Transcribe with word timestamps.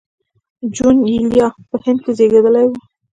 جون 0.75 0.95
ایلیا 1.09 1.47
په 1.69 1.75
هند 1.83 1.99
کې 2.03 2.11
زېږېدلی 2.17 2.65
و 2.67 2.71